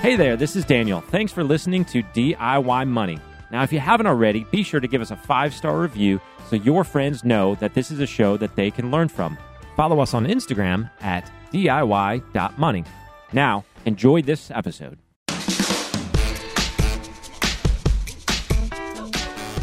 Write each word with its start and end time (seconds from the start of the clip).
Hey 0.00 0.14
there, 0.14 0.36
this 0.36 0.54
is 0.54 0.64
Daniel. 0.64 1.00
Thanks 1.00 1.32
for 1.32 1.42
listening 1.42 1.84
to 1.86 2.04
DIY 2.04 2.86
Money. 2.88 3.18
Now, 3.50 3.64
if 3.64 3.72
you 3.72 3.80
haven't 3.80 4.06
already, 4.06 4.44
be 4.44 4.62
sure 4.62 4.78
to 4.78 4.86
give 4.86 5.02
us 5.02 5.10
a 5.10 5.16
five 5.16 5.52
star 5.52 5.80
review 5.80 6.20
so 6.48 6.56
your 6.56 6.84
friends 6.84 7.24
know 7.24 7.56
that 7.56 7.74
this 7.74 7.90
is 7.90 7.98
a 7.98 8.06
show 8.06 8.36
that 8.36 8.54
they 8.54 8.70
can 8.70 8.92
learn 8.92 9.08
from. 9.08 9.36
Follow 9.76 9.98
us 10.00 10.14
on 10.14 10.24
Instagram 10.24 10.88
at 11.00 11.30
DIY.money. 11.52 12.84
Now, 13.32 13.64
enjoy 13.86 14.22
this 14.22 14.52
episode. 14.52 14.98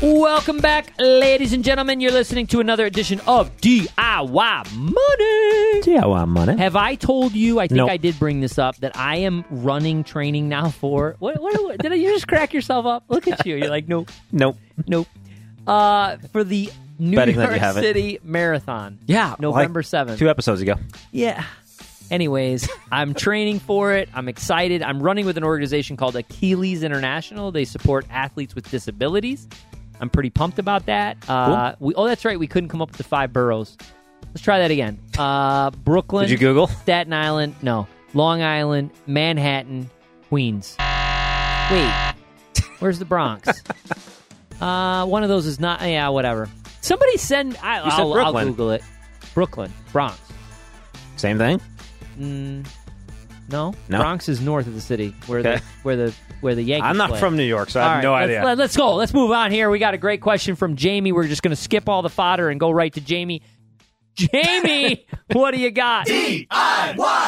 Welcome 0.05 0.59
back, 0.59 0.93
ladies 0.99 1.51
and 1.51 1.63
gentlemen. 1.63 1.99
You're 1.99 2.11
listening 2.11 2.45
to 2.47 2.59
another 2.59 2.85
edition 2.85 3.19
of 3.25 3.49
DIY 3.57 4.71
Money. 4.75 5.81
DIY 5.81 6.27
Money. 6.27 6.57
Have 6.59 6.75
I 6.75 6.93
told 6.93 7.33
you? 7.33 7.59
I 7.59 7.65
think 7.67 7.77
Nope. 7.77 7.89
I 7.89 7.97
did 7.97 8.19
bring 8.19 8.39
this 8.39 8.59
up 8.59 8.75
that 8.77 8.95
I 8.95 9.15
am 9.15 9.43
running 9.49 10.03
training 10.03 10.47
now 10.47 10.69
for. 10.69 11.15
What? 11.17 11.41
What? 11.41 11.59
what 11.63 11.79
did 11.79 11.91
you 11.99 12.13
just 12.13 12.27
crack 12.27 12.53
yourself 12.53 12.85
up? 12.85 13.05
Look 13.09 13.27
at 13.27 13.47
you. 13.47 13.55
You're 13.55 13.69
like, 13.71 13.87
nope, 13.87 14.11
Nope. 14.31 14.57
nope. 14.85 15.07
Uh, 15.65 16.17
for 16.31 16.43
the 16.43 16.69
New 16.99 17.15
Betting 17.15 17.37
that 17.37 17.45
you 17.45 17.49
York 17.49 17.59
haven't. 17.59 17.81
City 17.81 18.19
Marathon. 18.23 18.99
Yeah, 19.07 19.33
November 19.39 19.79
like 19.79 19.87
seventh. 19.87 20.19
Two 20.19 20.29
episodes 20.29 20.61
ago. 20.61 20.75
Yeah. 21.11 21.43
Anyways, 22.11 22.69
I'm 22.91 23.15
training 23.15 23.57
for 23.59 23.93
it. 23.93 24.07
I'm 24.13 24.27
excited. 24.27 24.83
I'm 24.83 25.01
running 25.01 25.25
with 25.25 25.37
an 25.37 25.43
organization 25.43 25.97
called 25.97 26.15
Achilles 26.15 26.83
International. 26.83 27.51
They 27.51 27.65
support 27.65 28.05
athletes 28.11 28.53
with 28.53 28.69
disabilities. 28.69 29.47
I'm 29.99 30.09
pretty 30.09 30.29
pumped 30.29 30.59
about 30.59 30.85
that. 30.87 31.17
Uh, 31.29 31.75
we, 31.79 31.93
oh, 31.95 32.05
that's 32.05 32.25
right. 32.25 32.37
We 32.39 32.47
couldn't 32.47 32.69
come 32.69 32.81
up 32.81 32.89
with 32.89 32.97
the 32.97 33.03
five 33.03 33.31
boroughs. 33.33 33.77
Let's 34.27 34.41
try 34.41 34.59
that 34.59 34.71
again. 34.71 34.99
Uh, 35.17 35.69
Brooklyn. 35.71 36.23
Did 36.27 36.31
you 36.31 36.37
Google? 36.37 36.67
Staten 36.67 37.13
Island. 37.13 37.55
No. 37.61 37.87
Long 38.13 38.41
Island. 38.41 38.91
Manhattan. 39.07 39.89
Queens. 40.29 40.75
Wait. 41.71 42.13
Where's 42.79 42.99
the 42.99 43.05
Bronx? 43.05 43.47
uh, 44.61 45.05
one 45.05 45.23
of 45.23 45.29
those 45.29 45.45
is 45.45 45.59
not. 45.59 45.81
Yeah, 45.81 46.09
whatever. 46.09 46.49
Somebody 46.81 47.17
send. 47.17 47.57
I, 47.63 47.83
You 47.85 47.91
said 47.91 47.99
I'll, 48.01 48.13
I'll 48.13 48.45
Google 48.45 48.71
it. 48.71 48.83
Brooklyn. 49.33 49.71
Bronx. 49.91 50.19
Same 51.15 51.37
thing? 51.37 51.61
Mm, 52.19 52.65
no, 53.49 53.73
No? 53.89 53.99
Bronx 53.99 54.27
is 54.29 54.41
north 54.41 54.67
of 54.67 54.73
the 54.75 54.81
city, 54.81 55.13
where 55.27 55.39
Okay. 55.39 55.55
the 55.57 55.61
where 55.83 55.95
the 55.95 56.13
where 56.41 56.55
the 56.55 56.63
Yankees. 56.63 56.87
I'm 56.89 56.97
not 56.97 57.09
play. 57.11 57.19
from 57.19 57.37
New 57.37 57.43
York, 57.43 57.69
so 57.69 57.79
I 57.79 57.83
All 57.83 57.89
have 57.89 57.97
right, 57.97 58.03
no 58.03 58.13
let's- 58.13 58.23
idea. 58.25 58.43
Let, 58.45 58.59
us 58.59 58.75
go. 58.77 58.95
Let's 58.95 59.13
move 59.13 59.31
on 59.31 59.51
here. 59.51 59.69
We 59.69 59.79
got 59.79 59.93
a 59.93 59.97
great 59.97 60.21
question 60.21 60.55
from 60.55 60.75
Jamie. 60.75 61.11
We're 61.11 61.27
just 61.27 61.41
going 61.43 61.55
to 61.55 61.61
skip 61.61 61.87
all 61.89 62.01
the 62.01 62.09
fodder 62.09 62.49
and 62.49 62.59
go 62.59 62.71
right 62.71 62.91
to 62.93 63.01
Jamie. 63.01 63.41
Jamie, 64.15 65.05
what 65.33 65.51
do 65.51 65.59
you 65.59 65.71
got? 65.71 66.05
D 66.05 66.47
I 66.49 66.93
Y. 66.97 67.27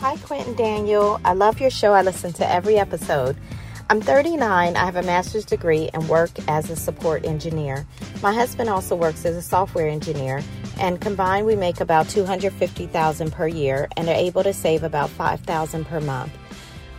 Hi, 0.00 0.16
Ken 0.26 0.46
and 0.46 0.56
Daniel. 0.56 1.20
I 1.24 1.34
love 1.34 1.60
your 1.60 1.70
show. 1.70 1.92
I 1.92 2.02
listen 2.02 2.32
to 2.34 2.48
every 2.50 2.78
episode. 2.78 3.36
I'm 3.90 4.00
39. 4.00 4.76
I 4.76 4.84
have 4.84 4.96
a 4.96 5.02
master's 5.02 5.44
degree 5.44 5.90
and 5.92 6.08
work 6.08 6.30
as 6.48 6.70
a 6.70 6.76
support 6.76 7.24
engineer. 7.26 7.86
My 8.22 8.32
husband 8.32 8.68
also 8.70 8.94
works 8.96 9.24
as 9.24 9.36
a 9.36 9.42
software 9.42 9.88
engineer, 9.88 10.42
and 10.80 11.00
combined 11.00 11.46
we 11.46 11.54
make 11.54 11.80
about 11.80 12.08
250,000 12.08 13.30
per 13.30 13.46
year 13.46 13.88
and 13.96 14.08
are 14.08 14.14
able 14.14 14.42
to 14.42 14.52
save 14.52 14.82
about 14.82 15.10
5,000 15.10 15.84
per 15.84 16.00
month. 16.00 16.32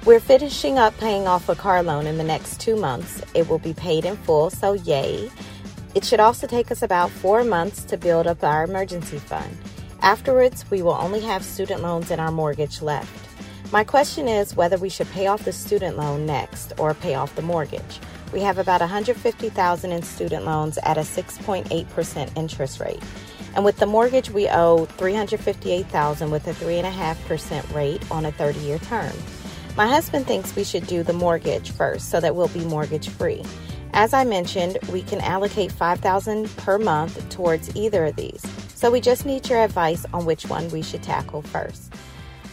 We're 0.05 0.19
finishing 0.19 0.79
up 0.79 0.97
paying 0.97 1.27
off 1.27 1.49
a 1.49 1.55
car 1.55 1.83
loan 1.83 2.07
in 2.07 2.17
the 2.17 2.23
next 2.23 2.61
two 2.61 2.75
months. 2.75 3.21
It 3.33 3.49
will 3.49 3.59
be 3.59 3.73
paid 3.73 4.05
in 4.05 4.15
full, 4.17 4.49
so 4.49 4.73
yay. 4.73 5.29
It 5.93 6.05
should 6.05 6.19
also 6.19 6.47
take 6.47 6.71
us 6.71 6.81
about 6.81 7.11
four 7.11 7.43
months 7.43 7.83
to 7.85 7.97
build 7.97 8.27
up 8.27 8.43
our 8.43 8.63
emergency 8.63 9.19
fund. 9.19 9.57
Afterwards, 10.01 10.65
we 10.71 10.81
will 10.81 10.93
only 10.93 11.19
have 11.19 11.43
student 11.43 11.81
loans 11.81 12.09
and 12.09 12.21
our 12.21 12.31
mortgage 12.31 12.81
left. 12.81 13.27
My 13.71 13.83
question 13.83 14.27
is 14.27 14.55
whether 14.55 14.77
we 14.77 14.89
should 14.89 15.09
pay 15.11 15.27
off 15.27 15.45
the 15.45 15.53
student 15.53 15.97
loan 15.97 16.25
next 16.25 16.73
or 16.77 16.93
pay 16.93 17.15
off 17.15 17.35
the 17.35 17.41
mortgage. 17.41 17.99
We 18.33 18.41
have 18.41 18.57
about 18.57 18.81
150,000 18.81 19.91
in 19.91 20.01
student 20.01 20.45
loans 20.45 20.77
at 20.83 20.97
a 20.97 21.01
6.8% 21.01 22.37
interest 22.37 22.79
rate. 22.79 23.01
And 23.55 23.65
with 23.65 23.77
the 23.77 23.85
mortgage, 23.85 24.29
we 24.29 24.47
owe 24.47 24.85
358,000 24.85 26.31
with 26.31 26.47
a 26.47 26.53
3.5% 26.53 27.75
rate 27.75 28.09
on 28.11 28.25
a 28.25 28.31
30-year 28.31 28.79
term. 28.79 29.13
My 29.75 29.87
husband 29.87 30.27
thinks 30.27 30.55
we 30.55 30.63
should 30.63 30.87
do 30.87 31.03
the 31.03 31.13
mortgage 31.13 31.71
first 31.71 32.09
so 32.09 32.19
that 32.19 32.35
we'll 32.35 32.47
be 32.49 32.65
mortgage 32.65 33.09
free. 33.09 33.43
As 33.93 34.13
I 34.13 34.23
mentioned, 34.23 34.77
we 34.91 35.01
can 35.01 35.19
allocate 35.21 35.71
5000 35.71 36.55
per 36.57 36.77
month 36.77 37.29
towards 37.29 37.75
either 37.75 38.05
of 38.05 38.15
these. 38.15 38.41
So 38.73 38.89
we 38.89 39.01
just 39.01 39.25
need 39.25 39.47
your 39.49 39.61
advice 39.61 40.05
on 40.13 40.25
which 40.25 40.45
one 40.47 40.69
we 40.69 40.81
should 40.81 41.03
tackle 41.03 41.41
first. 41.41 41.93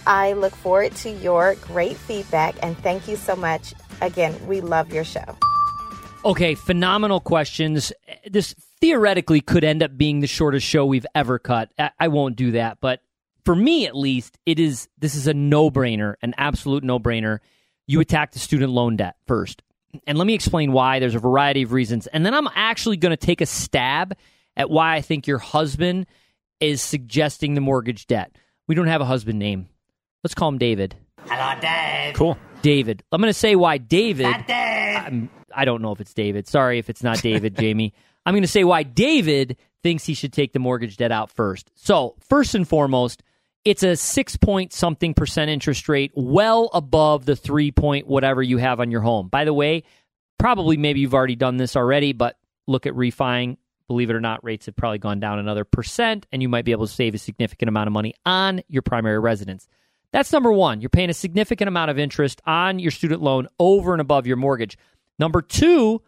I 0.06 0.32
look 0.32 0.54
forward 0.54 0.94
to 0.96 1.10
your 1.10 1.54
great 1.56 1.96
feedback 1.96 2.56
and 2.62 2.76
thank 2.78 3.08
you 3.08 3.16
so 3.16 3.36
much. 3.36 3.74
Again, 4.00 4.34
we 4.46 4.60
love 4.60 4.92
your 4.92 5.04
show. 5.04 5.36
Okay, 6.24 6.54
phenomenal 6.54 7.20
questions. 7.20 7.92
This 8.28 8.54
theoretically 8.80 9.40
could 9.40 9.64
end 9.64 9.82
up 9.82 9.96
being 9.96 10.20
the 10.20 10.26
shortest 10.26 10.66
show 10.66 10.84
we've 10.84 11.06
ever 11.14 11.38
cut. 11.38 11.72
I, 11.78 11.90
I 11.98 12.08
won't 12.08 12.36
do 12.36 12.52
that, 12.52 12.78
but 12.80 13.00
for 13.44 13.54
me 13.54 13.86
at 13.86 13.96
least, 13.96 14.36
it 14.44 14.58
is. 14.58 14.88
This 14.98 15.14
is 15.14 15.26
a 15.26 15.34
no-brainer, 15.34 16.14
an 16.20 16.34
absolute 16.36 16.84
no-brainer. 16.84 17.38
You 17.86 18.00
attack 18.00 18.32
the 18.32 18.38
student 18.38 18.72
loan 18.72 18.96
debt 18.96 19.16
first, 19.26 19.62
and 20.06 20.18
let 20.18 20.26
me 20.26 20.34
explain 20.34 20.72
why. 20.72 20.98
There's 20.98 21.14
a 21.14 21.20
variety 21.20 21.62
of 21.62 21.72
reasons, 21.72 22.06
and 22.08 22.26
then 22.26 22.34
I'm 22.34 22.48
actually 22.54 22.98
going 22.98 23.16
to 23.16 23.16
take 23.16 23.40
a 23.40 23.46
stab 23.46 24.16
at 24.56 24.68
why 24.68 24.96
I 24.96 25.00
think 25.00 25.26
your 25.26 25.38
husband 25.38 26.06
is 26.60 26.82
suggesting 26.82 27.54
the 27.54 27.60
mortgage 27.60 28.06
debt. 28.06 28.36
We 28.66 28.74
don't 28.74 28.88
have 28.88 29.00
a 29.00 29.06
husband 29.06 29.38
name. 29.38 29.68
Let's 30.24 30.34
call 30.34 30.48
him 30.48 30.58
David. 30.58 30.96
Hello, 31.26 31.58
Dave. 31.60 32.14
Cool. 32.16 32.36
David. 32.60 33.04
I'm 33.12 33.20
going 33.20 33.30
to 33.30 33.38
say 33.38 33.54
why 33.54 33.78
David. 33.78 34.26
I'm, 34.26 35.30
I 35.58 35.64
don't 35.64 35.82
know 35.82 35.90
if 35.90 36.00
it's 36.00 36.14
David. 36.14 36.46
Sorry 36.46 36.78
if 36.78 36.88
it's 36.88 37.02
not 37.02 37.20
David, 37.20 37.56
Jamie. 37.58 37.92
I'm 38.24 38.32
going 38.32 38.42
to 38.42 38.48
say 38.48 38.62
why 38.62 38.84
David 38.84 39.56
thinks 39.82 40.04
he 40.04 40.14
should 40.14 40.32
take 40.32 40.52
the 40.52 40.60
mortgage 40.60 40.96
debt 40.96 41.10
out 41.10 41.30
first. 41.30 41.70
So, 41.74 42.14
first 42.20 42.54
and 42.54 42.66
foremost, 42.66 43.24
it's 43.64 43.82
a 43.82 43.96
six 43.96 44.36
point 44.36 44.72
something 44.72 45.14
percent 45.14 45.50
interest 45.50 45.88
rate, 45.88 46.12
well 46.14 46.70
above 46.72 47.24
the 47.26 47.34
three 47.34 47.72
point 47.72 48.06
whatever 48.06 48.40
you 48.40 48.58
have 48.58 48.78
on 48.78 48.92
your 48.92 49.00
home. 49.00 49.28
By 49.28 49.44
the 49.44 49.52
way, 49.52 49.82
probably 50.38 50.76
maybe 50.76 51.00
you've 51.00 51.14
already 51.14 51.36
done 51.36 51.56
this 51.56 51.74
already, 51.74 52.12
but 52.12 52.38
look 52.68 52.86
at 52.86 52.94
refining. 52.94 53.58
Believe 53.88 54.10
it 54.10 54.16
or 54.16 54.20
not, 54.20 54.44
rates 54.44 54.66
have 54.66 54.76
probably 54.76 54.98
gone 54.98 55.18
down 55.18 55.40
another 55.40 55.64
percent, 55.64 56.26
and 56.30 56.40
you 56.40 56.48
might 56.48 56.64
be 56.66 56.72
able 56.72 56.86
to 56.86 56.92
save 56.92 57.14
a 57.14 57.18
significant 57.18 57.68
amount 57.68 57.88
of 57.88 57.92
money 57.92 58.14
on 58.24 58.62
your 58.68 58.82
primary 58.82 59.18
residence. 59.18 59.66
That's 60.12 60.32
number 60.32 60.52
one. 60.52 60.80
You're 60.80 60.90
paying 60.90 61.10
a 61.10 61.14
significant 61.14 61.68
amount 61.68 61.90
of 61.90 61.98
interest 61.98 62.40
on 62.46 62.78
your 62.78 62.90
student 62.90 63.22
loan 63.22 63.48
over 63.58 63.92
and 63.92 64.00
above 64.00 64.26
your 64.26 64.36
mortgage. 64.36 64.78
Number 65.18 65.42
two, 65.42 66.02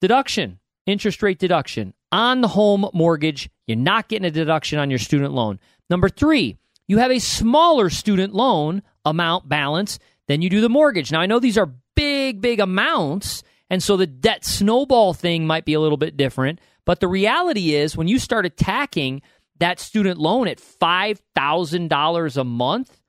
deduction, 0.00 0.58
interest 0.86 1.22
rate 1.22 1.38
deduction 1.38 1.94
on 2.12 2.40
the 2.40 2.48
home 2.48 2.88
mortgage. 2.92 3.48
You're 3.66 3.76
not 3.76 4.08
getting 4.08 4.26
a 4.26 4.30
deduction 4.30 4.78
on 4.78 4.90
your 4.90 4.98
student 4.98 5.32
loan. 5.32 5.58
Number 5.88 6.08
three, 6.08 6.56
you 6.88 6.98
have 6.98 7.10
a 7.10 7.18
smaller 7.18 7.90
student 7.90 8.34
loan 8.34 8.82
amount 9.04 9.48
balance 9.48 9.98
than 10.28 10.42
you 10.42 10.50
do 10.50 10.60
the 10.60 10.68
mortgage. 10.68 11.12
Now, 11.12 11.20
I 11.20 11.26
know 11.26 11.38
these 11.38 11.58
are 11.58 11.72
big, 11.96 12.40
big 12.40 12.60
amounts, 12.60 13.42
and 13.68 13.82
so 13.82 13.96
the 13.96 14.06
debt 14.06 14.44
snowball 14.44 15.14
thing 15.14 15.46
might 15.46 15.64
be 15.64 15.74
a 15.74 15.80
little 15.80 15.96
bit 15.96 16.16
different. 16.16 16.60
But 16.84 17.00
the 17.00 17.08
reality 17.08 17.74
is, 17.74 17.96
when 17.96 18.08
you 18.08 18.18
start 18.18 18.46
attacking 18.46 19.22
that 19.58 19.78
student 19.78 20.18
loan 20.18 20.48
at 20.48 20.58
$5,000 20.58 22.36
a 22.36 22.44
month, 22.44 23.00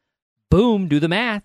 boom, 0.50 0.88
do 0.88 1.00
the 1.00 1.08
math. 1.08 1.44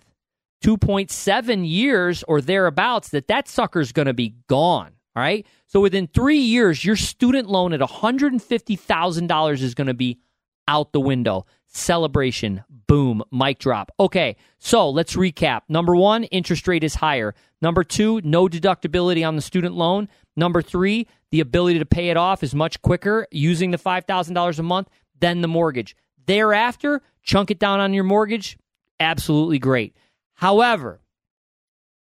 2.7 0.63 1.69
years 1.69 2.23
or 2.23 2.41
thereabouts 2.41 3.09
that 3.09 3.27
that 3.27 3.47
sucker's 3.47 3.91
going 3.91 4.07
to 4.07 4.13
be 4.13 4.35
gone. 4.47 4.93
All 5.15 5.23
right. 5.23 5.45
So 5.65 5.79
within 5.79 6.07
three 6.07 6.37
years, 6.37 6.85
your 6.85 6.95
student 6.95 7.49
loan 7.49 7.73
at 7.73 7.79
$150,000 7.79 9.61
is 9.61 9.73
going 9.73 9.87
to 9.87 9.93
be 9.93 10.19
out 10.67 10.93
the 10.93 10.99
window. 10.99 11.45
Celebration. 11.65 12.63
Boom. 12.69 13.23
Mic 13.31 13.59
drop. 13.59 13.91
Okay. 13.99 14.35
So 14.59 14.89
let's 14.89 15.15
recap. 15.15 15.61
Number 15.69 15.95
one, 15.95 16.25
interest 16.25 16.67
rate 16.67 16.83
is 16.83 16.95
higher. 16.95 17.33
Number 17.61 17.83
two, 17.83 18.21
no 18.23 18.47
deductibility 18.47 19.27
on 19.27 19.35
the 19.35 19.41
student 19.41 19.75
loan. 19.75 20.07
Number 20.35 20.61
three, 20.61 21.07
the 21.31 21.39
ability 21.39 21.79
to 21.79 21.85
pay 21.85 22.09
it 22.09 22.17
off 22.17 22.43
is 22.43 22.53
much 22.53 22.81
quicker 22.81 23.27
using 23.31 23.71
the 23.71 23.77
$5,000 23.77 24.59
a 24.59 24.63
month 24.63 24.87
than 25.19 25.41
the 25.41 25.47
mortgage. 25.47 25.95
Thereafter, 26.27 27.01
chunk 27.23 27.49
it 27.49 27.59
down 27.59 27.79
on 27.79 27.93
your 27.93 28.03
mortgage. 28.03 28.57
Absolutely 28.99 29.59
great. 29.59 29.95
However, 30.37 31.01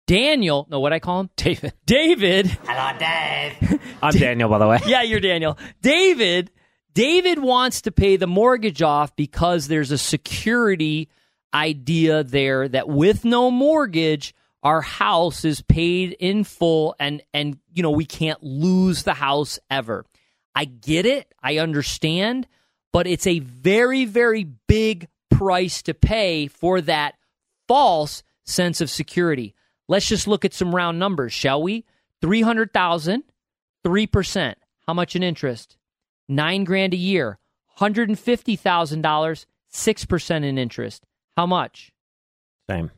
Daniel, 0.07 0.65
no, 0.69 0.79
what 0.79 0.91
I 0.91 0.97
call 0.97 1.21
him? 1.21 1.29
David. 1.35 1.73
David. 1.85 2.47
Hello, 2.47 2.97
Dave. 2.97 3.79
I'm 4.01 4.11
Daniel, 4.11 4.49
by 4.49 4.57
the 4.57 4.67
way. 4.67 4.79
Yeah, 4.87 5.03
you're 5.03 5.19
Daniel. 5.19 5.55
David, 5.83 6.49
David 6.95 7.37
wants 7.37 7.83
to 7.83 7.91
pay 7.91 8.15
the 8.15 8.25
mortgage 8.25 8.81
off 8.81 9.15
because 9.15 9.67
there's 9.67 9.91
a 9.91 9.99
security 9.99 11.09
idea 11.53 12.23
there 12.23 12.67
that 12.67 12.89
with 12.89 13.23
no 13.23 13.51
mortgage, 13.51 14.33
our 14.63 14.81
house 14.81 15.45
is 15.45 15.61
paid 15.61 16.13
in 16.19 16.43
full 16.43 16.95
and 16.99 17.21
and 17.35 17.59
you 17.71 17.83
know, 17.83 17.91
we 17.91 18.05
can't 18.05 18.41
lose 18.41 19.03
the 19.03 19.13
house 19.13 19.59
ever. 19.69 20.05
I 20.55 20.65
get 20.65 21.05
it. 21.05 21.31
I 21.41 21.59
understand, 21.59 22.47
but 22.91 23.05
it's 23.05 23.27
a 23.27 23.37
very 23.37 24.05
very 24.05 24.43
big 24.67 25.07
price 25.29 25.83
to 25.83 25.93
pay 25.93 26.47
for 26.47 26.81
that 26.81 27.13
false 27.73 28.21
sense 28.43 28.81
of 28.81 28.89
security. 28.91 29.55
Let's 29.87 30.07
just 30.07 30.27
look 30.27 30.45
at 30.45 30.53
some 30.53 30.75
round 30.75 30.99
numbers, 30.99 31.33
shall 31.33 31.63
we? 31.63 31.85
300,000, 32.21 33.23
3%. 33.83 34.53
How 34.85 34.93
much 34.93 35.15
in 35.15 35.23
interest? 35.23 35.75
9 36.29 36.65
grand 36.65 36.93
a 36.93 36.97
year. 36.97 37.39
$150,000, 37.79 39.45
6% 39.73 40.43
in 40.43 40.57
interest. 40.59 41.03
How 41.35 41.47
much? 41.47 41.91
Same. 42.69 42.91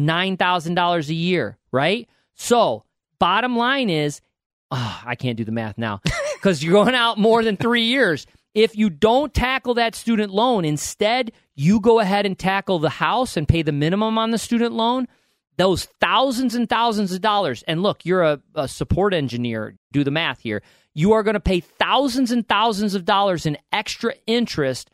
$9,000 0.00 1.08
a 1.10 1.14
year, 1.14 1.58
right? 1.70 2.08
So, 2.34 2.84
bottom 3.18 3.54
line 3.54 3.90
is, 3.90 4.22
oh, 4.70 5.02
I 5.04 5.14
can't 5.14 5.36
do 5.36 5.44
the 5.44 5.52
math 5.52 5.76
now 5.76 6.00
because 6.36 6.64
you're 6.64 6.72
going 6.72 6.94
out 6.94 7.18
more 7.18 7.44
than 7.44 7.58
three 7.58 7.84
years. 7.84 8.26
If 8.54 8.76
you 8.76 8.90
don't 8.90 9.32
tackle 9.32 9.74
that 9.74 9.94
student 9.94 10.32
loan, 10.32 10.64
instead, 10.64 11.32
you 11.54 11.80
go 11.80 12.00
ahead 12.00 12.26
and 12.26 12.38
tackle 12.38 12.78
the 12.78 12.90
house 12.90 13.36
and 13.36 13.48
pay 13.48 13.62
the 13.62 13.72
minimum 13.72 14.18
on 14.18 14.30
the 14.30 14.38
student 14.38 14.74
loan, 14.74 15.08
those 15.56 15.86
thousands 16.00 16.54
and 16.54 16.68
thousands 16.68 17.12
of 17.12 17.20
dollars. 17.20 17.62
And 17.66 17.82
look, 17.82 18.04
you're 18.04 18.22
a, 18.22 18.40
a 18.54 18.68
support 18.68 19.14
engineer, 19.14 19.76
do 19.90 20.04
the 20.04 20.10
math 20.10 20.40
here. 20.40 20.62
You 20.94 21.12
are 21.12 21.22
going 21.22 21.34
to 21.34 21.40
pay 21.40 21.60
thousands 21.60 22.30
and 22.30 22.46
thousands 22.46 22.94
of 22.94 23.04
dollars 23.04 23.46
in 23.46 23.56
extra 23.72 24.14
interest 24.26 24.90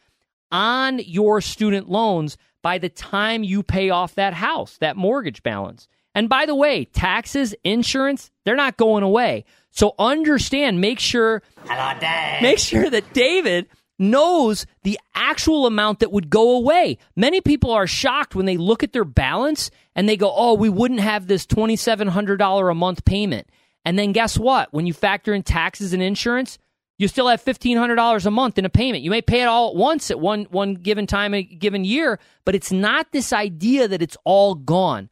on 0.52 1.00
your 1.00 1.40
student 1.40 1.88
loans 1.88 2.36
by 2.62 2.78
the 2.78 2.88
time 2.88 3.42
you 3.42 3.62
pay 3.62 3.90
off 3.90 4.14
that 4.14 4.34
house, 4.34 4.78
that 4.78 4.96
mortgage 4.96 5.42
balance. 5.42 5.88
And 6.14 6.28
by 6.28 6.46
the 6.46 6.54
way, 6.54 6.84
taxes, 6.84 7.54
insurance, 7.64 8.30
they're 8.44 8.56
not 8.56 8.76
going 8.76 9.02
away. 9.02 9.44
So 9.78 9.94
understand, 9.96 10.80
make 10.80 10.98
sure 10.98 11.40
Hello, 11.64 11.96
Dave. 12.00 12.42
make 12.42 12.58
sure 12.58 12.90
that 12.90 13.12
David 13.12 13.68
knows 13.96 14.66
the 14.82 14.98
actual 15.14 15.66
amount 15.66 16.00
that 16.00 16.10
would 16.10 16.30
go 16.30 16.56
away. 16.56 16.98
Many 17.14 17.40
people 17.40 17.70
are 17.70 17.86
shocked 17.86 18.34
when 18.34 18.44
they 18.44 18.56
look 18.56 18.82
at 18.82 18.92
their 18.92 19.04
balance 19.04 19.70
and 19.94 20.08
they 20.08 20.16
go, 20.16 20.32
"Oh, 20.34 20.54
we 20.54 20.68
wouldn't 20.68 20.98
have 20.98 21.28
this 21.28 21.46
$2700 21.46 22.68
a 22.68 22.74
month 22.74 23.04
payment." 23.04 23.46
And 23.84 23.96
then 23.96 24.10
guess 24.10 24.36
what? 24.36 24.72
When 24.72 24.84
you 24.84 24.92
factor 24.92 25.32
in 25.32 25.44
taxes 25.44 25.92
and 25.92 26.02
insurance, 26.02 26.58
you 26.98 27.06
still 27.06 27.28
have 27.28 27.40
$1500 27.40 28.26
a 28.26 28.32
month 28.32 28.58
in 28.58 28.64
a 28.64 28.68
payment. 28.68 29.04
You 29.04 29.12
may 29.12 29.22
pay 29.22 29.42
it 29.42 29.46
all 29.46 29.68
at 29.68 29.76
once 29.76 30.10
at 30.10 30.18
one 30.18 30.48
one 30.50 30.74
given 30.74 31.06
time 31.06 31.34
a 31.34 31.44
given 31.44 31.84
year, 31.84 32.18
but 32.44 32.56
it's 32.56 32.72
not 32.72 33.12
this 33.12 33.32
idea 33.32 33.86
that 33.86 34.02
it's 34.02 34.16
all 34.24 34.56
gone. 34.56 35.08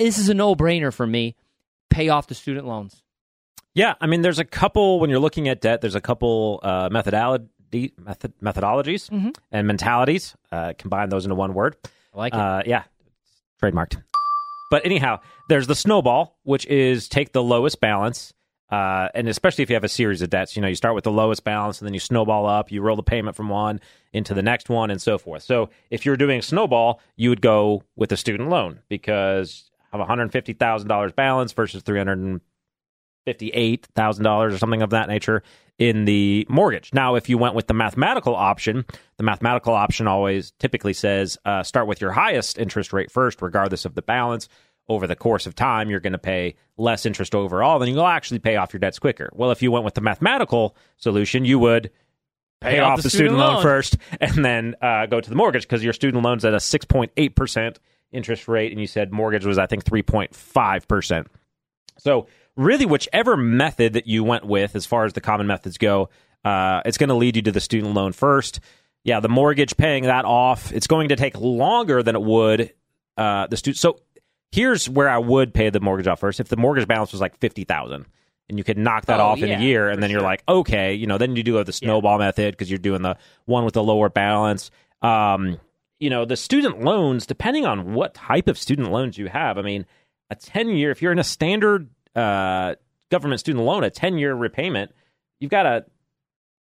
This 0.00 0.18
is 0.18 0.28
a 0.28 0.34
no-brainer 0.34 0.92
for 0.92 1.06
me. 1.06 1.36
Pay 1.90 2.08
off 2.08 2.26
the 2.26 2.34
student 2.34 2.66
loans. 2.66 3.03
Yeah, 3.74 3.94
I 4.00 4.06
mean, 4.06 4.22
there's 4.22 4.38
a 4.38 4.44
couple 4.44 5.00
when 5.00 5.10
you're 5.10 5.18
looking 5.18 5.48
at 5.48 5.60
debt. 5.60 5.80
There's 5.80 5.94
a 5.96 6.00
couple 6.00 6.60
uh, 6.62 6.88
methodology 6.92 7.48
method, 7.98 8.32
methodologies 8.40 9.10
Mm-hmm. 9.10 9.30
and 9.50 9.66
mentalities. 9.66 10.36
Uh, 10.52 10.74
combine 10.78 11.08
those 11.08 11.24
into 11.24 11.34
one 11.34 11.54
word. 11.54 11.76
I 12.14 12.18
like 12.18 12.32
it. 12.34 12.38
Uh, 12.38 12.62
yeah, 12.66 12.84
trademarked. 13.60 14.00
But 14.70 14.84
anyhow, 14.86 15.20
there's 15.48 15.66
the 15.66 15.74
snowball, 15.74 16.38
which 16.44 16.66
is 16.66 17.08
take 17.08 17.32
the 17.32 17.42
lowest 17.42 17.80
balance, 17.80 18.32
uh, 18.70 19.08
and 19.14 19.28
especially 19.28 19.62
if 19.62 19.70
you 19.70 19.74
have 19.74 19.84
a 19.84 19.88
series 19.88 20.22
of 20.22 20.30
debts, 20.30 20.54
you 20.56 20.62
know, 20.62 20.68
you 20.68 20.74
start 20.76 20.94
with 20.94 21.04
the 21.04 21.10
lowest 21.12 21.42
balance, 21.44 21.80
and 21.80 21.86
then 21.86 21.94
you 21.94 22.00
snowball 22.00 22.46
up. 22.46 22.70
You 22.70 22.80
roll 22.80 22.96
the 22.96 23.02
payment 23.02 23.36
from 23.36 23.48
one 23.48 23.80
into 24.12 24.34
the 24.34 24.42
next 24.42 24.68
one, 24.68 24.90
and 24.90 25.02
so 25.02 25.18
forth. 25.18 25.42
So 25.42 25.68
if 25.90 26.06
you're 26.06 26.16
doing 26.16 26.38
a 26.38 26.42
snowball, 26.42 27.00
you 27.16 27.28
would 27.30 27.40
go 27.42 27.82
with 27.96 28.10
a 28.12 28.16
student 28.16 28.48
loan 28.50 28.80
because 28.88 29.70
of 29.92 29.98
150 29.98 30.52
thousand 30.54 30.88
dollars 30.88 31.10
balance 31.12 31.52
versus 31.52 31.82
300 31.82 32.40
fifty-eight 33.24 33.86
thousand 33.94 34.24
dollars 34.24 34.54
or 34.54 34.58
something 34.58 34.82
of 34.82 34.90
that 34.90 35.08
nature 35.08 35.42
in 35.78 36.04
the 36.04 36.46
mortgage. 36.48 36.90
Now, 36.92 37.16
if 37.16 37.28
you 37.28 37.36
went 37.36 37.54
with 37.54 37.66
the 37.66 37.74
mathematical 37.74 38.34
option, 38.34 38.84
the 39.16 39.24
mathematical 39.24 39.74
option 39.74 40.06
always 40.06 40.52
typically 40.58 40.92
says 40.92 41.36
uh, 41.44 41.62
start 41.62 41.86
with 41.86 42.00
your 42.00 42.12
highest 42.12 42.58
interest 42.58 42.92
rate 42.92 43.10
first, 43.10 43.42
regardless 43.42 43.84
of 43.84 43.94
the 43.94 44.02
balance. 44.02 44.48
Over 44.86 45.06
the 45.06 45.16
course 45.16 45.46
of 45.46 45.54
time, 45.54 45.88
you're 45.88 46.00
going 46.00 46.12
to 46.12 46.18
pay 46.18 46.56
less 46.76 47.06
interest 47.06 47.34
overall, 47.34 47.78
then 47.78 47.88
you'll 47.88 48.06
actually 48.06 48.38
pay 48.38 48.56
off 48.56 48.74
your 48.74 48.80
debts 48.80 48.98
quicker. 48.98 49.30
Well, 49.32 49.50
if 49.50 49.62
you 49.62 49.72
went 49.72 49.86
with 49.86 49.94
the 49.94 50.02
mathematical 50.02 50.76
solution, 50.98 51.46
you 51.46 51.58
would 51.58 51.90
pay, 52.60 52.80
off, 52.80 53.02
the 53.02 53.08
student, 53.08 53.38
loan, 53.38 53.62
first 53.62 53.96
and 54.20 54.44
then 54.44 54.74
uh, 54.82 55.06
go 55.06 55.22
to 55.22 55.30
the 55.30 55.36
mortgage 55.36 55.62
because 55.62 55.82
your 55.82 55.94
student 55.94 56.22
loan's 56.22 56.44
at 56.44 56.52
a 56.52 56.58
6.8% 56.58 57.76
interest 58.12 58.46
rate, 58.46 58.72
and 58.72 58.80
you 58.80 58.86
said 58.86 59.10
mortgage 59.10 59.46
was, 59.46 59.56
I 59.56 59.66
think, 59.66 59.84
3.5%. 59.84 61.26
So, 61.98 62.26
really, 62.56 62.86
whichever 62.86 63.36
method 63.36 63.94
that 63.94 64.06
you 64.06 64.24
went 64.24 64.44
with, 64.44 64.74
as 64.76 64.86
far 64.86 65.04
as 65.04 65.12
the 65.12 65.20
common 65.20 65.46
methods 65.46 65.78
go, 65.78 66.08
uh, 66.44 66.82
it's 66.84 66.98
going 66.98 67.08
to 67.08 67.14
lead 67.14 67.36
you 67.36 67.42
to 67.42 67.52
the 67.52 67.60
student 67.60 67.94
loan 67.94 68.12
first. 68.12 68.60
Yeah, 69.04 69.20
the 69.20 69.28
mortgage, 69.28 69.76
paying 69.76 70.04
that 70.04 70.24
off, 70.24 70.72
it's 70.72 70.86
going 70.86 71.10
to 71.10 71.16
take 71.16 71.38
longer 71.38 72.02
than 72.02 72.16
it 72.16 72.22
would 72.22 72.72
uh, 73.16 73.46
the 73.46 73.56
student. 73.56 73.78
So, 73.78 73.98
here's 74.52 74.88
where 74.88 75.08
I 75.08 75.18
would 75.18 75.52
pay 75.52 75.70
the 75.70 75.80
mortgage 75.80 76.06
off 76.06 76.20
first. 76.20 76.40
If 76.40 76.48
the 76.48 76.56
mortgage 76.56 76.88
balance 76.88 77.12
was 77.12 77.20
like 77.20 77.36
fifty 77.38 77.64
thousand, 77.64 78.06
and 78.48 78.58
you 78.58 78.64
could 78.64 78.78
knock 78.78 79.06
that 79.06 79.20
Oh, 79.20 79.24
off 79.24 79.38
in 79.42 79.50
a 79.50 79.60
year, 79.60 79.88
and 79.88 80.02
then 80.02 80.10
you're 80.10 80.20
like, 80.20 80.42
okay, 80.48 80.94
you 80.94 81.06
know, 81.06 81.18
then 81.18 81.36
you 81.36 81.42
do 81.42 81.54
have 81.54 81.66
the 81.66 81.72
snowball 81.72 82.18
method 82.18 82.52
because 82.52 82.70
you're 82.70 82.78
doing 82.78 83.02
the 83.02 83.16
one 83.46 83.64
with 83.64 83.74
the 83.74 83.82
lower 83.82 84.08
balance. 84.08 84.70
Um, 85.02 85.60
you 85.98 86.10
know, 86.10 86.24
the 86.24 86.36
student 86.36 86.82
loans, 86.82 87.24
depending 87.26 87.64
on 87.66 87.94
what 87.94 88.14
type 88.14 88.48
of 88.48 88.58
student 88.58 88.90
loans 88.90 89.16
you 89.16 89.28
have, 89.28 89.58
I 89.58 89.62
mean, 89.62 89.86
a 90.30 90.34
10 90.34 90.70
year, 90.70 90.90
if 90.90 91.02
you're 91.02 91.12
in 91.12 91.18
a 91.18 91.24
standard 91.24 91.88
uh, 92.14 92.74
government 93.10 93.40
student 93.40 93.64
loan, 93.64 93.84
a 93.84 93.90
10 93.90 94.18
year 94.18 94.34
repayment, 94.34 94.92
you've 95.40 95.50
got 95.50 95.66
a, 95.66 95.84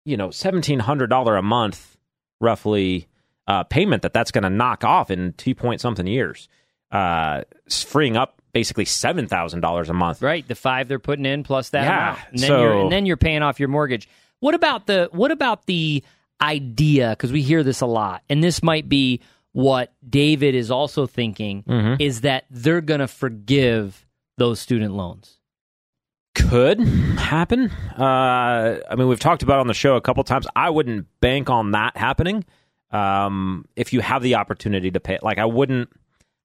you 0.04 0.16
know, 0.16 0.28
$1,700 0.28 1.38
a 1.38 1.42
month 1.42 1.96
roughly 2.40 3.08
uh, 3.46 3.64
payment 3.64 4.02
that 4.02 4.12
that's 4.12 4.30
going 4.30 4.44
to 4.44 4.50
knock 4.50 4.84
off 4.84 5.10
in 5.10 5.32
two 5.34 5.54
point 5.54 5.80
something 5.80 6.06
years, 6.06 6.48
uh, 6.90 7.42
freeing 7.68 8.16
up 8.16 8.40
basically 8.52 8.84
$7,000 8.84 9.88
a 9.88 9.92
month. 9.92 10.22
Right, 10.22 10.46
the 10.46 10.54
five 10.54 10.88
they're 10.88 10.98
putting 10.98 11.26
in 11.26 11.42
plus 11.42 11.70
that 11.70 11.82
Yeah, 11.84 12.10
amount, 12.12 12.20
and 12.30 12.38
then 12.38 12.48
so- 12.48 12.60
you're 12.60 12.72
and 12.74 12.92
then 12.92 13.06
you're 13.06 13.16
paying 13.16 13.42
off 13.42 13.58
your 13.60 13.68
mortgage. 13.68 14.08
What 14.40 14.54
about 14.54 14.86
the 14.86 15.08
what 15.12 15.30
about 15.30 15.66
the 15.66 16.04
idea? 16.40 17.10
Because 17.10 17.32
we 17.32 17.42
hear 17.42 17.62
this 17.62 17.80
a 17.80 17.86
lot, 17.86 18.22
and 18.28 18.42
this 18.44 18.62
might 18.62 18.88
be 18.88 19.20
what 19.54 19.94
David 20.06 20.54
is 20.54 20.70
also 20.70 21.06
thinking 21.06 21.62
Mm-hmm. 21.62 22.02
is 22.02 22.20
that 22.20 22.44
they're 22.50 22.80
going 22.82 23.00
to 23.00 23.08
forgive 23.08 24.04
those 24.36 24.60
student 24.60 24.92
loans. 24.94 25.38
could 26.34 26.80
happen. 26.80 27.70
Uh, 27.96 28.80
I 28.90 28.94
mean, 28.96 29.06
we've 29.08 29.20
talked 29.20 29.42
about 29.42 29.58
it 29.58 29.60
on 29.60 29.66
the 29.68 29.74
show 29.74 29.94
a 29.96 30.00
couple 30.00 30.22
times. 30.24 30.46
I 30.56 30.70
wouldn't 30.70 31.06
bank 31.20 31.48
on 31.48 31.70
that 31.70 31.96
happening. 31.96 32.44
Um, 32.90 33.64
if 33.76 33.92
you 33.92 34.00
have 34.00 34.22
the 34.22 34.34
opportunity 34.34 34.90
to 34.90 35.00
pay, 35.00 35.18
like 35.22 35.38
I 35.38 35.44
wouldn't, 35.44 35.88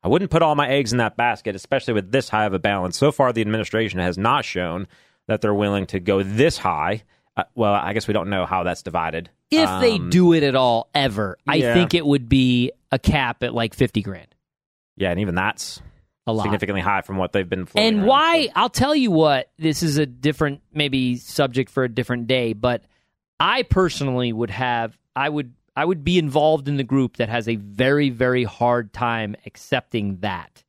I 0.04 0.08
wouldn't 0.08 0.32
put 0.32 0.42
all 0.42 0.56
my 0.56 0.70
eggs 0.70 0.92
in 0.92 1.00
that 1.00 1.18
basket, 1.18 1.56
especially 1.56 1.94
with 1.96 2.12
this 2.12 2.30
high 2.30 2.46
of 2.46 2.54
a 2.54 2.60
balance. 2.60 2.98
So 2.98 3.12
far, 3.12 3.34
the 3.34 3.42
administration 3.42 4.00
has 4.00 4.18
not 4.18 4.46
shown 4.46 4.88
that 5.28 5.42
they're 5.42 5.54
willing 5.54 5.86
to 5.88 6.00
go 6.00 6.22
this 6.24 6.60
high. 6.60 7.04
Uh, 7.40 7.44
well, 7.56 7.74
I 7.74 7.94
guess 7.94 8.08
we 8.08 8.14
don't 8.14 8.30
know 8.30 8.46
how 8.46 8.64
that's 8.64 8.82
divided. 8.84 9.30
If 9.52 9.70
they 9.82 9.96
Um, 9.96 10.10
do 10.10 10.34
it 10.34 10.44
at 10.44 10.56
all 10.56 10.90
ever, 10.94 11.38
I 11.48 11.56
yeah. 11.56 11.74
think 11.74 11.94
it 11.94 12.06
would 12.06 12.28
be 12.30 12.72
a 12.92 13.00
cap 13.00 13.44
at 13.44 13.54
like 13.54 13.74
fifty 13.74 14.02
grand. 14.02 14.28
yeah, 14.98 15.12
and 15.12 15.20
even 15.20 15.36
that's 15.36 15.82
A 16.28 16.34
lot. 16.34 16.44
significantly 16.44 16.82
high 16.82 17.02
from 17.02 17.18
what 17.18 17.32
they've 17.34 17.48
been. 17.50 17.68
And 17.76 18.00
around, 18.00 18.08
why? 18.08 18.46
so. 18.48 18.52
I'll 18.56 18.70
tell 18.70 18.96
you 18.96 19.12
what. 19.12 19.50
This 19.58 19.82
is 19.84 19.98
a 19.98 20.06
different, 20.06 20.62
maybe 20.74 21.16
subject 21.16 21.70
for 21.72 21.84
a 21.84 21.90
different 21.90 22.28
day. 22.28 22.54
But 22.54 22.84
I 23.40 23.64
personally 23.64 24.34
would 24.34 24.50
have. 24.52 24.98
I 25.16 25.30
would. 25.30 25.54
I 25.76 25.86
would 25.86 26.04
be 26.04 26.18
involved 26.20 26.68
in 26.68 26.76
the 26.76 26.84
group 26.84 27.18
that 27.18 27.30
has 27.30 27.48
a 27.48 27.56
very, 27.56 28.10
very 28.10 28.44
hard 28.44 28.92
time 28.92 29.36
accepting 29.46 30.18
that 30.18 30.64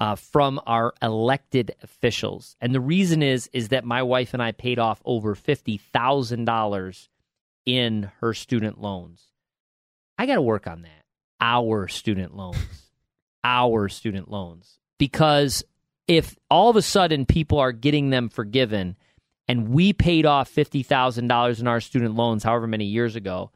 uh, 0.00 0.16
from 0.16 0.58
our 0.66 0.94
elected 1.02 1.76
officials. 1.82 2.56
And 2.60 2.74
the 2.74 2.80
reason 2.80 3.22
is, 3.22 3.48
is 3.52 3.68
that 3.68 3.84
my 3.84 4.02
wife 4.02 4.32
and 4.34 4.42
I 4.42 4.52
paid 4.52 4.78
off 4.78 5.00
over 5.04 5.34
fifty 5.34 5.76
thousand 5.76 6.46
dollars 6.46 7.08
in 7.66 8.10
her 8.20 8.34
student 8.34 8.80
loans. 8.80 9.22
I 10.18 10.26
got 10.26 10.34
to 10.36 10.42
work 10.42 10.66
on 10.66 10.82
that. 10.82 11.04
Our 11.40 11.86
student 11.88 12.34
loans. 12.36 12.58
our 13.44 13.88
student 13.88 14.30
loans. 14.30 14.78
Because 14.98 15.64
if 16.08 16.36
all 16.50 16.70
of 16.70 16.76
a 16.76 16.82
sudden 16.82 17.24
people 17.24 17.58
are 17.58 17.72
getting 17.72 18.10
them 18.10 18.28
forgiven 18.28 18.96
and 19.48 19.68
we 19.68 19.92
paid 19.92 20.26
off 20.26 20.52
$50,000 20.52 21.60
in 21.60 21.66
our 21.66 21.80
student 21.80 22.14
loans 22.14 22.42
however 22.42 22.66
many 22.66 22.84
years 22.84 23.16
ago, 23.16 23.50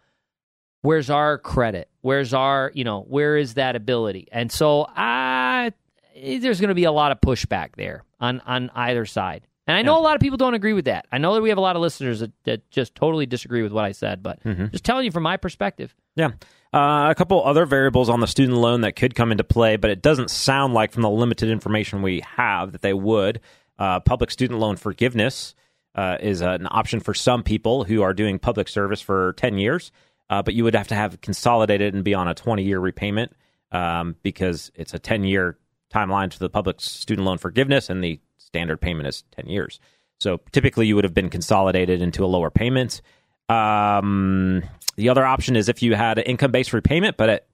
where's 0.83 1.11
our 1.11 1.39
credit? 1.39 1.89
Where's 2.01 2.33
our, 2.33 2.73
you 2.75 2.85
know, 2.85 3.01
where 3.03 3.37
is 3.37 3.55
that 3.55 3.77
ability? 3.77 4.29
And 4.33 4.51
so 4.51 4.87
I 4.89 5.73
there's 6.15 6.61
going 6.61 6.69
to 6.69 6.75
be 6.75 6.85
a 6.85 6.93
lot 6.93 7.13
of 7.13 7.21
pushback 7.21 7.77
there 7.77 8.05
on 8.21 8.41
on 8.41 8.71
either 8.75 9.07
side. 9.07 9.47
And 9.67 9.77
I 9.77 9.83
know 9.83 9.99
a 9.99 10.03
lot 10.03 10.15
of 10.15 10.21
people 10.21 10.37
don't 10.37 10.53
agree 10.53 10.75
with 10.75 10.85
that. 10.87 11.07
I 11.11 11.17
know 11.17 11.35
that 11.35 11.41
we 11.41 11.49
have 11.49 11.57
a 11.57 11.63
lot 11.63 11.75
of 11.75 11.81
listeners 11.81 12.21
that, 12.21 12.33
that 12.45 12.71
just 12.71 12.95
totally 12.95 13.25
disagree 13.25 13.63
with 13.63 13.73
what 13.73 13.85
I 13.85 13.93
said, 13.93 14.23
but 14.23 14.43
just 14.71 14.85
telling 14.85 15.07
you 15.07 15.11
from 15.11 15.23
my 15.23 15.39
perspective. 15.39 15.95
Yeah. 16.17 16.33
Uh, 16.73 17.09
a 17.09 17.15
couple 17.15 17.43
other 17.43 17.65
variables 17.65 18.11
on 18.11 18.21
the 18.21 18.27
student 18.27 18.59
loan 18.59 18.83
that 18.83 18.95
could 18.95 19.15
come 19.15 19.33
into 19.33 19.45
play, 19.45 19.77
but 19.77 19.91
it 19.91 20.03
doesn't 20.03 20.31
sound 20.31 20.75
like 20.75 20.93
from 20.93 21.03
the 21.03 21.09
limited 21.09 21.49
information 21.49 22.03
we 22.03 22.23
have 22.37 22.73
that 22.73 22.83
they 22.83 22.93
would. 22.93 23.41
Uh, 23.79 24.01
public 24.01 24.31
student 24.31 24.61
loan 24.61 24.77
forgiveness 24.77 25.55
uh, 25.95 26.19
is 26.21 26.43
an 26.43 26.69
option 26.71 27.01
for 27.01 27.15
some 27.15 27.43
people 27.43 27.85
who 27.85 28.03
are 28.03 28.13
doing 28.13 28.39
public 28.39 28.69
service 28.69 29.01
for 29.01 29.33
10 29.35 29.57
years, 29.57 29.93
uh, 30.29 30.43
but 30.43 30.53
you 30.53 30.65
would 30.65 30.75
have 30.75 30.89
to 30.89 30.95
have 30.95 31.21
consolidated 31.21 31.95
and 31.95 32.05
be 32.05 32.13
on 32.13 32.29
a 32.29 32.35
20 32.35 32.63
year 32.63 32.81
repayment 32.81 33.33
um, 33.73 34.17
because 34.23 34.71
it's 34.75 34.93
a 34.95 34.99
10 34.99 35.25
year 35.25 35.57
timeline 35.95 36.31
to 36.31 36.39
the 36.39 36.51
public 36.51 36.81
student 36.81 37.27
loan 37.27 37.39
forgiveness, 37.39 37.89
and 37.89 38.03
the 38.03 38.21
standard 38.39 38.81
payment 38.81 39.07
is 39.07 39.25
10 39.33 39.47
years. 39.47 39.81
So 40.21 40.41
typically 40.53 40.87
you 40.87 40.95
would 40.95 41.05
have 41.05 41.15
been 41.15 41.31
consolidated 41.31 42.01
into 42.01 42.25
a 42.25 42.27
lower 42.27 42.51
payment. 42.51 43.03
Um, 43.49 44.63
the 44.97 45.09
other 45.09 45.25
option 45.25 45.57
is 45.57 45.69
if 45.69 45.83
you 45.83 45.95
had 45.95 46.19
an 46.19 46.25
income 46.25 46.53
based 46.53 46.73
repayment, 46.73 47.17
but 47.17 47.29
at 47.29 47.47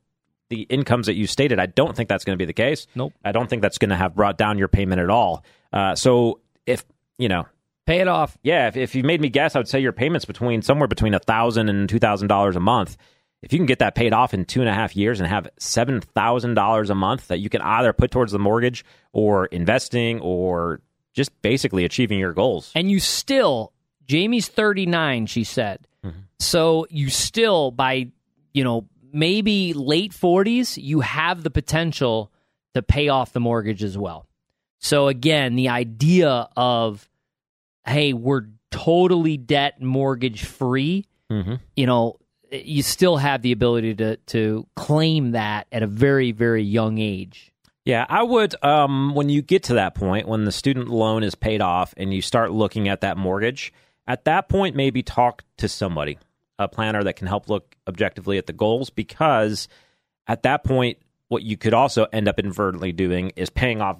the 0.50 0.62
incomes 0.62 1.06
that 1.06 1.14
you 1.14 1.26
stated, 1.26 1.59
I 1.59 1.66
don't 1.66 1.97
think 1.97 2.09
that's 2.09 2.25
going 2.25 2.37
to 2.37 2.42
be 2.42 2.47
the 2.47 2.52
case. 2.52 2.87
Nope. 2.94 3.12
I 3.25 3.32
don't 3.32 3.49
think 3.49 3.62
that's 3.62 3.78
going 3.78 3.90
to 3.90 3.97
have 3.97 4.14
brought 4.14 4.37
down 4.37 4.59
your 4.59 4.68
payment 4.68 5.00
at 5.00 5.11
all. 5.11 5.44
Uh, 5.73 5.94
so 5.94 6.40
if, 6.66 6.85
you 7.18 7.28
know, 7.28 7.47
Pay 7.87 8.00
it 8.00 8.09
off. 8.09 8.38
yeah, 8.44 8.68
if, 8.68 8.76
if 8.76 8.94
you 8.94 9.02
made 9.02 9.20
me 9.20 9.28
guess, 9.30 9.56
I 9.56 9.59
would 9.59 9.66
say 9.66 9.80
your 9.80 9.92
payments 9.92 10.25
between 10.25 10.62
somewhere 10.62 10.87
between 10.87 11.12
a 11.12 11.18
thousand 11.18 11.68
and 11.68 11.88
two 11.88 11.99
thousand 11.99 12.28
dollars 12.28 12.54
a 12.54 12.61
month. 12.61 12.97
If 13.42 13.52
you 13.52 13.59
can 13.59 13.66
get 13.66 13.78
that 13.78 13.94
paid 13.94 14.12
off 14.12 14.35
in 14.35 14.44
two 14.44 14.61
and 14.61 14.68
a 14.68 14.75
half 14.75 14.94
years 14.94 15.18
and 15.20 15.28
have 15.28 15.49
seven 15.59 16.00
thousand 16.00 16.54
dollars 16.54 16.90
a 16.90 16.94
month 16.94 17.28
that 17.28 17.38
you 17.38 17.49
can 17.49 17.62
either 17.62 17.92
put 17.92 18.11
towards 18.11 18.32
the 18.32 18.38
mortgage 18.38 18.85
or 19.12 19.47
investing 19.47 20.20
or 20.20 20.80
just 21.14 21.40
basically 21.42 21.85
achieving 21.85 22.18
your 22.18 22.32
goals. 22.32 22.70
And 22.75 22.90
you 22.90 23.00
still, 23.00 23.73
Jamie's 24.06 24.47
39, 24.49 25.26
she 25.26 25.44
said. 25.44 25.87
Mm-hmm. 26.04 26.20
So 26.38 26.87
you 26.90 27.09
still, 27.09 27.70
by, 27.70 28.12
you 28.52 28.62
know, 28.62 28.87
maybe 29.12 29.73
late 29.73 30.12
40s, 30.12 30.76
you 30.80 31.00
have 31.00 31.42
the 31.42 31.50
potential 31.50 32.30
to 32.75 32.82
pay 32.82 33.09
off 33.09 33.32
the 33.32 33.40
mortgage 33.40 33.82
as 33.82 33.99
well. 33.99 34.26
So 34.78 35.09
again, 35.09 35.56
the 35.56 35.70
idea 35.70 36.49
of, 36.56 37.09
hey, 37.87 38.12
we're 38.12 38.47
totally 38.70 39.37
debt 39.37 39.80
mortgage 39.82 40.44
free, 40.44 41.06
Mm-hmm. 41.30 41.54
you 41.76 41.87
know, 41.87 42.19
you 42.50 42.83
still 42.83 43.16
have 43.16 43.42
the 43.42 43.52
ability 43.52 43.95
to, 43.97 44.16
to 44.16 44.66
claim 44.76 45.33
that 45.33 45.66
at 45.73 45.83
a 45.83 45.87
very, 45.87 46.33
very 46.33 46.62
young 46.62 46.99
age. 46.99 47.52
Yeah, 47.85 48.04
I 48.09 48.23
would. 48.23 48.54
Um, 48.62 49.14
when 49.14 49.28
you 49.28 49.42
get 49.42 49.64
to 49.64 49.75
that 49.75 49.95
point, 49.95 50.28
when 50.28 50.45
the 50.45 50.52
student 50.52 50.88
loan 50.88 51.23
is 51.23 51.35
paid 51.35 51.61
off 51.61 51.95
and 51.97 52.12
you 52.12 52.23
start 52.23 52.52
looking 52.52 52.88
at 52.88 53.00
that 53.00 53.16
mortgage, 53.16 53.73
at 54.07 54.25
that 54.25 54.49
point, 54.49 54.76
maybe 54.76 55.02
talk 55.02 55.45
to 55.59 55.69
somebody, 55.69 56.19
a 56.59 56.69
planner 56.69 57.02
that 57.04 57.16
can 57.16 57.26
help 57.26 57.49
look 57.49 57.75
objectively 57.87 58.38
at 58.38 58.47
the 58.47 58.52
goals, 58.52 58.90
because 58.90 59.69
at 60.26 60.42
that 60.42 60.64
point, 60.64 60.99
what 61.28 61.42
you 61.42 61.57
could 61.57 61.75
also 61.75 62.07
end 62.12 62.28
up 62.28 62.38
inadvertently 62.38 62.92
doing 62.92 63.33
is 63.37 63.50
paying 63.50 63.80
off 63.80 63.99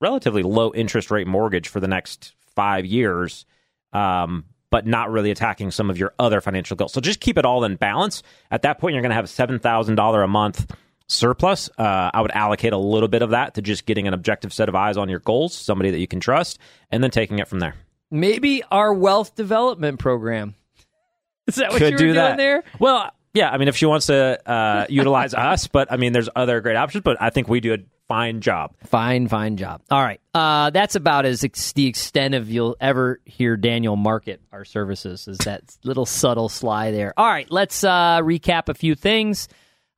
relatively 0.00 0.42
low 0.42 0.72
interest 0.74 1.10
rate 1.10 1.26
mortgage 1.26 1.68
for 1.68 1.80
the 1.80 1.88
next 1.88 2.34
five 2.54 2.84
years, 2.84 3.46
um, 3.92 4.44
but 4.76 4.86
not 4.86 5.10
really 5.10 5.30
attacking 5.30 5.70
some 5.70 5.88
of 5.88 5.96
your 5.96 6.12
other 6.18 6.42
financial 6.42 6.76
goals. 6.76 6.92
So 6.92 7.00
just 7.00 7.18
keep 7.18 7.38
it 7.38 7.46
all 7.46 7.64
in 7.64 7.76
balance. 7.76 8.22
At 8.50 8.60
that 8.60 8.78
point, 8.78 8.92
you're 8.92 9.00
going 9.00 9.08
to 9.08 9.16
have 9.16 9.30
seven 9.30 9.58
thousand 9.58 9.94
dollar 9.94 10.22
a 10.22 10.28
month 10.28 10.70
surplus. 11.06 11.70
Uh, 11.78 12.10
I 12.12 12.20
would 12.20 12.30
allocate 12.32 12.74
a 12.74 12.76
little 12.76 13.08
bit 13.08 13.22
of 13.22 13.30
that 13.30 13.54
to 13.54 13.62
just 13.62 13.86
getting 13.86 14.06
an 14.06 14.12
objective 14.12 14.52
set 14.52 14.68
of 14.68 14.74
eyes 14.74 14.98
on 14.98 15.08
your 15.08 15.20
goals, 15.20 15.54
somebody 15.54 15.92
that 15.92 15.98
you 15.98 16.06
can 16.06 16.20
trust, 16.20 16.58
and 16.90 17.02
then 17.02 17.10
taking 17.10 17.38
it 17.38 17.48
from 17.48 17.60
there. 17.60 17.74
Maybe 18.10 18.62
our 18.70 18.92
wealth 18.92 19.34
development 19.34 19.98
program. 19.98 20.54
Is 21.46 21.54
that 21.54 21.70
what 21.70 21.78
Could 21.78 21.92
you 21.92 21.94
were 21.94 21.98
do 21.98 22.04
doing 22.04 22.16
that 22.16 22.36
there? 22.36 22.62
Well, 22.78 23.10
yeah. 23.32 23.48
I 23.48 23.56
mean, 23.56 23.68
if 23.68 23.78
she 23.78 23.86
wants 23.86 24.08
to 24.08 24.38
uh, 24.46 24.84
utilize 24.90 25.32
us, 25.52 25.68
but 25.68 25.90
I 25.90 25.96
mean, 25.96 26.12
there's 26.12 26.28
other 26.36 26.60
great 26.60 26.76
options. 26.76 27.02
But 27.02 27.16
I 27.18 27.30
think 27.30 27.48
we 27.48 27.60
do 27.60 27.72
a 27.72 27.78
fine 28.08 28.40
job. 28.40 28.74
Fine, 28.84 29.28
fine 29.28 29.56
job. 29.56 29.82
All 29.90 30.02
right. 30.02 30.20
Uh, 30.34 30.70
that's 30.70 30.94
about 30.94 31.26
as 31.26 31.44
ex- 31.44 31.72
the 31.72 31.86
extent 31.86 32.34
of 32.34 32.50
you'll 32.50 32.76
ever 32.80 33.20
hear 33.24 33.56
Daniel 33.56 33.96
market 33.96 34.40
our 34.52 34.64
services. 34.64 35.28
Is 35.28 35.38
that 35.38 35.62
little 35.84 36.06
subtle 36.06 36.48
sly 36.48 36.90
there? 36.90 37.12
All 37.16 37.26
right. 37.26 37.50
Let's 37.50 37.84
uh, 37.84 38.20
recap 38.22 38.68
a 38.68 38.74
few 38.74 38.94
things. 38.94 39.48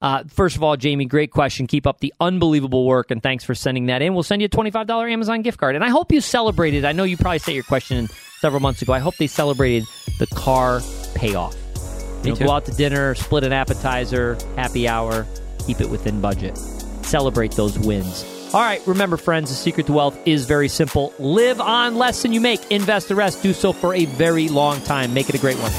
Uh, 0.01 0.23
first 0.29 0.55
of 0.55 0.63
all, 0.63 0.77
Jamie, 0.77 1.07
great 1.07 1.33
question. 1.33 1.67
Keep 1.67 1.85
up 1.85 1.99
the 1.99 2.15
unbelievable 2.21 2.87
work, 2.87 3.11
and 3.11 3.21
thanks 3.21 3.43
for 3.43 3.57
sending 3.57 3.87
that 3.87 4.01
in. 4.01 4.15
We'll 4.15 4.23
send 4.23 4.41
you 4.41 4.47
a 4.47 4.49
twenty-five 4.49 4.87
dollar 4.87 5.09
Amazon 5.09 5.43
gift 5.43 5.59
card, 5.59 5.75
and 5.75 5.85
I 5.85 5.89
hope 5.89 6.13
you 6.13 6.21
celebrated. 6.21 6.85
I 6.85 6.93
know 6.93 7.03
you 7.03 7.17
probably 7.17 7.41
sent 7.41 7.57
your 7.57 7.65
question 7.65 8.09
several 8.39 8.61
months 8.61 8.81
ago. 8.81 8.93
I 8.93 9.01
hope 9.01 9.17
they 9.17 9.27
celebrated 9.27 9.89
the 10.21 10.29
car 10.29 10.83
payoff. 11.17 11.57
You 12.23 12.31
know, 12.31 12.37
go 12.37 12.53
out 12.53 12.65
to 12.67 12.73
dinner, 12.73 13.17
split 13.17 13.43
an 13.43 13.53
appetizer, 13.53 14.39
happy 14.55 14.87
hour, 14.87 15.27
keep 15.67 15.81
it 15.81 15.91
within 15.91 16.21
budget. 16.21 16.57
Celebrate 17.09 17.53
those 17.53 17.79
wins. 17.79 18.25
All 18.53 18.61
right, 18.61 18.87
remember, 18.87 19.17
friends, 19.17 19.49
the 19.49 19.57
secret 19.57 19.87
to 19.87 19.93
wealth 19.93 20.19
is 20.27 20.45
very 20.45 20.69
simple. 20.69 21.15
Live 21.19 21.59
on 21.59 21.97
less 21.97 22.23
than 22.23 22.35
you 22.35 22.41
make, 22.41 22.71
invest 22.71 23.09
the 23.09 23.15
rest, 23.15 23.43
do 23.43 23.55
so 23.55 23.73
for 23.73 23.95
a 23.95 24.05
very 24.05 24.49
long 24.49 24.81
time. 24.83 25.15
Make 25.15 25.29
it 25.29 25.35
a 25.35 25.39
great 25.39 25.57
one. 25.57 25.73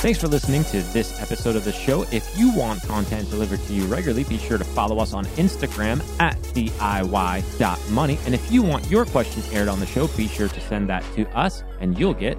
Thanks 0.00 0.20
for 0.20 0.28
listening 0.28 0.62
to 0.64 0.82
this 0.92 1.20
episode 1.20 1.56
of 1.56 1.64
the 1.64 1.72
show. 1.72 2.02
If 2.12 2.38
you 2.38 2.52
want 2.52 2.80
content 2.82 3.28
delivered 3.28 3.60
to 3.64 3.72
you 3.74 3.84
regularly, 3.86 4.24
be 4.24 4.38
sure 4.38 4.56
to 4.56 4.64
follow 4.64 4.98
us 4.98 5.12
on 5.12 5.24
Instagram 5.36 6.00
at 6.20 6.36
DIY.money. 6.54 8.18
And 8.24 8.34
if 8.34 8.52
you 8.52 8.62
want 8.62 8.88
your 8.88 9.04
questions 9.04 9.50
aired 9.52 9.68
on 9.68 9.80
the 9.80 9.86
show, 9.86 10.06
be 10.08 10.28
sure 10.28 10.48
to 10.48 10.60
send 10.60 10.88
that 10.88 11.02
to 11.16 11.26
us, 11.36 11.64
and 11.80 11.98
you'll 11.98 12.14
get 12.14 12.38